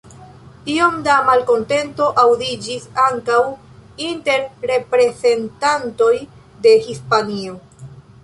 Iom 0.75 0.95
da 1.07 1.17
malkontento 1.25 2.07
aŭdiĝis 2.21 2.87
ankaŭ 3.03 3.37
inter 4.07 4.47
reprezentantoj 4.71 6.11
de 6.67 6.73
Hispanio. 6.87 7.59